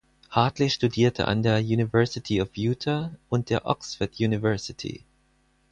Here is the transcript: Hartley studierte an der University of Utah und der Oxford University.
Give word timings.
Hartley 0.31 0.71
studierte 0.71 1.27
an 1.27 1.43
der 1.43 1.59
University 1.59 2.41
of 2.41 2.49
Utah 2.57 3.11
und 3.29 3.51
der 3.51 3.67
Oxford 3.67 4.13
University. 4.19 5.03